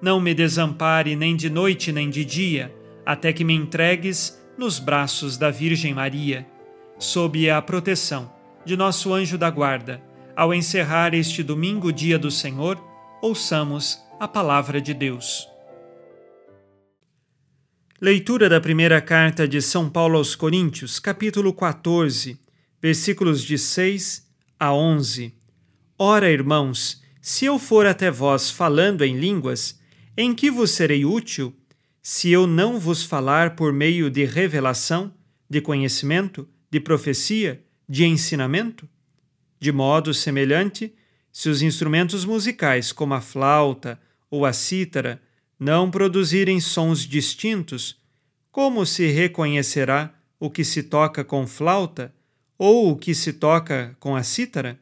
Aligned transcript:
não 0.00 0.20
me 0.20 0.34
desampare 0.34 1.14
nem 1.14 1.36
de 1.36 1.50
noite 1.50 1.92
nem 1.92 2.08
de 2.08 2.24
dia, 2.24 2.74
até 3.04 3.32
que 3.32 3.44
me 3.44 3.54
entregues 3.54 4.40
nos 4.56 4.78
braços 4.78 5.36
da 5.36 5.50
Virgem 5.50 5.94
Maria, 5.94 6.46
sob 6.98 7.48
a 7.50 7.60
proteção 7.60 8.32
de 8.64 8.76
nosso 8.76 9.12
anjo 9.12 9.38
da 9.38 9.50
guarda. 9.50 10.02
Ao 10.36 10.54
encerrar 10.54 11.14
este 11.14 11.42
domingo, 11.42 11.92
dia 11.92 12.18
do 12.18 12.30
Senhor, 12.30 12.82
ouçamos 13.22 13.98
a 14.18 14.28
palavra 14.28 14.80
de 14.80 14.94
Deus. 14.94 15.48
Leitura 18.00 18.48
da 18.48 18.60
primeira 18.60 19.00
carta 19.00 19.46
de 19.46 19.60
São 19.60 19.90
Paulo 19.90 20.16
aos 20.16 20.34
Coríntios, 20.34 20.98
capítulo 20.98 21.52
14, 21.52 22.40
versículos 22.80 23.42
de 23.42 23.58
6 23.58 24.26
a 24.58 24.72
11. 24.72 25.34
Ora, 25.98 26.30
irmãos, 26.30 27.02
se 27.20 27.44
eu 27.44 27.58
for 27.58 27.86
até 27.86 28.10
vós 28.10 28.50
falando 28.50 29.04
em 29.04 29.18
línguas, 29.18 29.79
em 30.16 30.34
que 30.34 30.50
vos 30.50 30.70
serei 30.70 31.04
útil? 31.04 31.54
se 32.02 32.30
eu 32.30 32.46
não 32.46 32.78
vos 32.78 33.04
falar 33.04 33.56
por 33.56 33.72
meio 33.72 34.10
de 34.10 34.24
revelação, 34.24 35.12
de 35.48 35.60
conhecimento, 35.60 36.48
de 36.70 36.80
profecia, 36.80 37.62
de 37.88 38.04
ensinamento? 38.04 38.88
De 39.58 39.70
modo 39.70 40.14
semelhante, 40.14 40.94
se 41.30 41.48
os 41.48 41.60
instrumentos 41.60 42.24
musicais, 42.24 42.92
como 42.92 43.14
a 43.14 43.20
flauta 43.20 44.00
ou 44.30 44.46
a 44.46 44.52
cítara, 44.52 45.20
não 45.58 45.90
produzirem 45.90 46.58
sons 46.58 47.00
distintos, 47.00 48.00
como 48.50 48.86
se 48.86 49.06
reconhecerá 49.06 50.14
o 50.38 50.48
que 50.48 50.64
se 50.64 50.82
toca 50.82 51.22
com 51.22 51.46
flauta 51.46 52.14
ou 52.56 52.90
o 52.90 52.96
que 52.96 53.14
se 53.14 53.34
toca 53.34 53.94
com 54.00 54.16
a 54.16 54.22
cítara? 54.22 54.80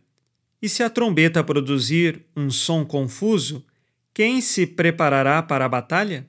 E 0.62 0.68
se 0.68 0.82
a 0.82 0.90
trombeta 0.90 1.42
produzir 1.42 2.24
um 2.36 2.50
som 2.50 2.84
confuso, 2.84 3.64
quem 4.18 4.40
se 4.40 4.66
preparará 4.66 5.40
para 5.40 5.64
a 5.64 5.68
batalha? 5.68 6.28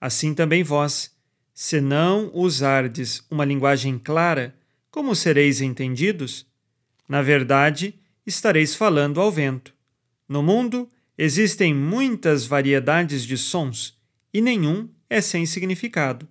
Assim 0.00 0.32
também 0.32 0.62
vós, 0.62 1.14
se 1.52 1.78
não 1.78 2.30
usardes 2.32 3.22
uma 3.30 3.44
linguagem 3.44 3.98
clara, 3.98 4.54
como 4.90 5.14
sereis 5.14 5.60
entendidos? 5.60 6.46
Na 7.06 7.20
verdade, 7.20 7.94
estareis 8.26 8.74
falando 8.74 9.20
ao 9.20 9.30
vento. 9.30 9.74
No 10.26 10.42
mundo 10.42 10.88
existem 11.18 11.74
muitas 11.74 12.46
variedades 12.46 13.26
de 13.26 13.36
sons 13.36 13.98
e 14.32 14.40
nenhum 14.40 14.88
é 15.10 15.20
sem 15.20 15.44
significado. 15.44 16.26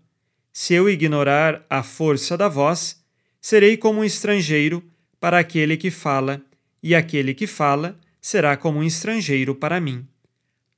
Se 0.52 0.74
eu 0.74 0.90
ignorar 0.90 1.64
a 1.70 1.84
força 1.84 2.36
da 2.36 2.48
voz, 2.48 3.00
serei 3.40 3.78
como 3.78 4.00
um 4.00 4.04
estrangeiro 4.04 4.84
para 5.20 5.38
aquele 5.38 5.78
que 5.78 5.92
fala, 5.92 6.42
e 6.82 6.96
aquele 6.96 7.36
que 7.36 7.46
fala 7.46 7.96
será 8.20 8.58
como 8.58 8.80
um 8.80 8.84
estrangeiro 8.84 9.54
para 9.54 9.80
mim. 9.80 10.08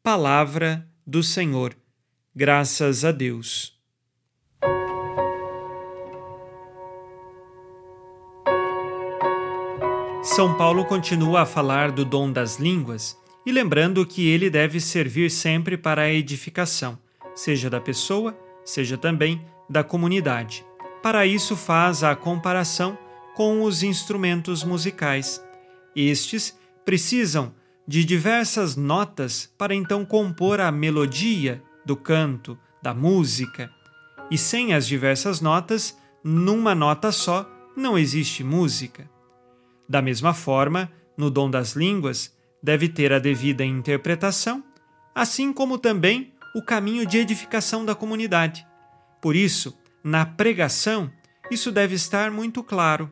Palavra 0.04 0.90
do 1.06 1.22
Senhor. 1.22 1.78
Graças 2.36 3.06
a 3.06 3.12
Deus. 3.12 3.80
São 10.24 10.58
Paulo 10.58 10.86
continua 10.86 11.42
a 11.42 11.46
falar 11.46 11.92
do 11.92 12.04
dom 12.04 12.32
das 12.32 12.58
línguas 12.58 13.16
e 13.46 13.52
lembrando 13.52 14.04
que 14.04 14.28
ele 14.28 14.50
deve 14.50 14.80
servir 14.80 15.30
sempre 15.30 15.78
para 15.78 16.02
a 16.02 16.12
edificação, 16.12 16.98
seja 17.36 17.70
da 17.70 17.80
pessoa, 17.80 18.36
seja 18.66 18.98
também 18.98 19.46
da 19.70 19.84
comunidade. 19.84 20.66
Para 21.04 21.28
isso, 21.28 21.56
faz 21.56 22.04
a 22.04 22.16
comparação 22.16 22.98
com 23.36 23.62
os 23.62 23.84
instrumentos 23.84 24.64
musicais. 24.64 25.40
Estes 25.96 26.58
precisam 26.84 27.54
de 27.88 28.06
diversas 28.06 28.76
notas 28.76 29.52
para 29.58 29.76
então 29.76 30.06
compor 30.06 30.60
a 30.60 30.72
melodia 30.72 31.62
do 31.86 31.96
canto, 31.96 32.58
da 32.82 32.94
música. 32.94 33.72
E 34.30 34.38
sem 34.38 34.74
as 34.74 34.88
diversas 34.88 35.42
notas, 35.42 35.98
numa 36.24 36.74
nota 36.74 37.12
só, 37.12 37.50
não 37.76 37.98
existe 37.98 38.44
música. 38.44 39.10
Da 39.88 40.02
mesma 40.02 40.34
forma, 40.34 40.92
no 41.18 41.30
dom 41.30 41.50
das 41.50 41.74
línguas, 41.74 42.34
deve 42.64 42.88
ter 42.88 43.12
a 43.12 43.20
devida 43.20 43.66
interpretação, 43.66 44.64
assim 45.14 45.52
como 45.52 45.78
também 45.78 46.34
o 46.56 46.62
caminho 46.62 47.06
de 47.06 47.18
edificação 47.18 47.86
da 47.86 47.96
comunidade. 47.96 48.66
Por 49.22 49.36
isso, 49.36 49.78
na 50.04 50.26
pregação, 50.26 51.12
isso 51.50 51.72
deve 51.72 51.96
estar 51.96 52.32
muito 52.32 52.64
claro. 52.64 53.12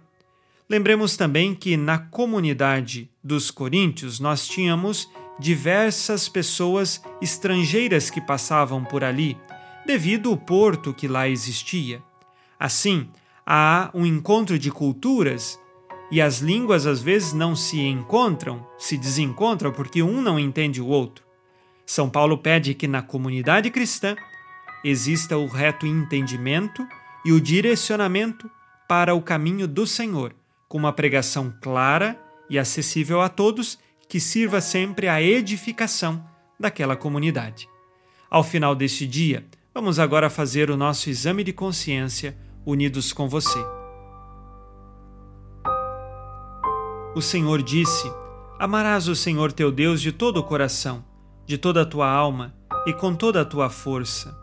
Lembremos 0.69 1.17
também 1.17 1.55
que 1.55 1.75
na 1.75 1.97
comunidade 1.97 3.09
dos 3.23 3.49
coríntios 3.49 4.19
nós 4.19 4.47
tínhamos 4.47 5.09
diversas 5.39 6.29
pessoas 6.29 7.01
estrangeiras 7.19 8.11
que 8.11 8.21
passavam 8.21 8.83
por 8.83 9.03
ali, 9.03 9.35
devido 9.83 10.29
ao 10.29 10.37
porto 10.37 10.93
que 10.93 11.07
lá 11.07 11.27
existia. 11.27 12.03
Assim, 12.59 13.09
há 13.43 13.89
um 13.95 14.05
encontro 14.05 14.59
de 14.59 14.69
culturas 14.69 15.59
e 16.11 16.21
as 16.21 16.37
línguas 16.37 16.85
às 16.85 17.01
vezes 17.01 17.33
não 17.33 17.55
se 17.55 17.79
encontram, 17.79 18.63
se 18.77 18.95
desencontram 18.95 19.71
porque 19.71 20.03
um 20.03 20.21
não 20.21 20.37
entende 20.37 20.79
o 20.79 20.87
outro. 20.87 21.25
São 21.83 22.07
Paulo 22.07 22.37
pede 22.37 22.75
que 22.75 22.87
na 22.87 23.01
comunidade 23.01 23.71
cristã 23.71 24.15
exista 24.83 25.35
o 25.35 25.47
reto 25.47 25.87
entendimento 25.87 26.87
e 27.25 27.31
o 27.31 27.41
direcionamento 27.41 28.47
para 28.87 29.15
o 29.15 29.21
caminho 29.21 29.67
do 29.67 29.87
Senhor, 29.87 30.35
com 30.69 30.77
uma 30.77 30.93
pregação 30.93 31.53
clara 31.59 32.17
e 32.49 32.59
acessível 32.59 33.21
a 33.21 33.27
todos 33.27 33.79
que 34.07 34.19
sirva 34.19 34.61
sempre 34.61 35.07
à 35.07 35.21
edificação 35.21 36.23
daquela 36.59 36.95
comunidade. 36.95 37.67
Ao 38.29 38.43
final 38.43 38.75
deste 38.75 39.07
dia, 39.07 39.45
vamos 39.73 39.97
agora 39.97 40.29
fazer 40.29 40.69
o 40.69 40.77
nosso 40.77 41.09
exame 41.09 41.43
de 41.43 41.51
consciência 41.51 42.37
unidos 42.65 43.11
com 43.11 43.27
você. 43.27 43.59
O 47.15 47.21
Senhor 47.21 47.63
disse: 47.63 48.11
Amarás 48.59 49.07
o 49.07 49.15
Senhor 49.15 49.51
teu 49.51 49.71
Deus 49.71 49.99
de 49.99 50.11
todo 50.11 50.37
o 50.37 50.43
coração, 50.43 51.03
de 51.45 51.57
toda 51.57 51.81
a 51.81 51.85
tua 51.85 52.07
alma 52.07 52.55
e 52.85 52.93
com 52.93 53.15
toda 53.15 53.41
a 53.41 53.45
tua 53.45 53.69
força. 53.69 54.37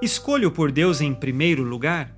Escolho 0.00 0.52
por 0.52 0.70
Deus 0.70 1.00
em 1.00 1.12
primeiro 1.12 1.64
lugar? 1.64 2.17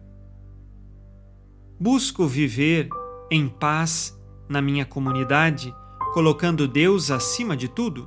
Busco 1.82 2.26
viver 2.26 2.90
em 3.30 3.48
paz 3.48 4.14
na 4.46 4.60
minha 4.60 4.84
comunidade, 4.84 5.74
colocando 6.12 6.68
Deus 6.68 7.10
acima 7.10 7.56
de 7.56 7.68
tudo? 7.68 8.06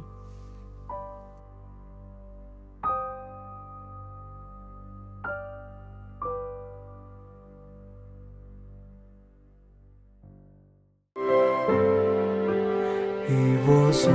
E 13.28 13.58
vós, 13.66 14.08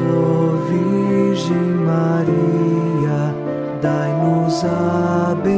Virgem 0.69 1.75
Maria, 1.85 3.35
dai-nos 3.83 4.65
a 4.65 5.35
bênção. 5.35 5.58